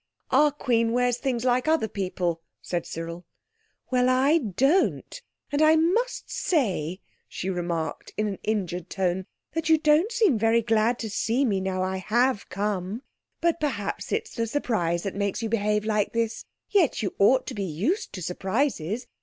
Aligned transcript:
"Our 0.31 0.51
Queen 0.51 0.93
wears 0.93 1.19
things 1.19 1.45
like 1.45 1.67
other 1.67 1.87
people," 1.87 2.41
said 2.59 2.87
Cyril. 2.87 3.23
"Well, 3.91 4.09
I 4.09 4.39
don't. 4.39 5.21
And 5.51 5.61
I 5.61 5.75
must 5.75 6.27
say," 6.27 7.01
she 7.29 7.51
remarked 7.51 8.11
in 8.17 8.25
an 8.27 8.39
injured 8.41 8.89
tone, 8.89 9.27
"that 9.53 9.69
you 9.69 9.77
don't 9.77 10.11
seem 10.11 10.39
very 10.39 10.63
glad 10.63 10.97
to 11.01 11.09
see 11.11 11.45
me 11.45 11.59
now 11.61 11.83
I 11.83 11.97
have 11.97 12.49
come. 12.49 13.03
But 13.41 13.59
perhaps 13.59 14.11
it's 14.11 14.33
the 14.33 14.47
surprise 14.47 15.03
that 15.03 15.13
makes 15.13 15.43
you 15.43 15.49
behave 15.49 15.85
like 15.85 16.13
this. 16.13 16.45
Yet 16.67 17.03
you 17.03 17.13
ought 17.19 17.45
to 17.45 17.53
be 17.53 17.61
used 17.63 18.11
to 18.13 18.23
surprises. 18.23 19.05